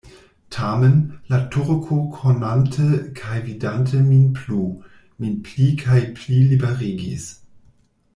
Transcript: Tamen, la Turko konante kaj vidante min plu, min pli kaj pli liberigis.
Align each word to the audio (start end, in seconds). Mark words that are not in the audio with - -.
Tamen, 0.53 0.95
la 1.33 1.39
Turko 1.55 1.97
konante 2.15 2.85
kaj 3.19 3.37
vidante 3.49 4.01
min 4.07 4.23
plu, 4.39 4.63
min 5.23 5.37
pli 5.51 5.69
kaj 5.83 5.99
pli 6.17 6.41
liberigis. 6.55 7.29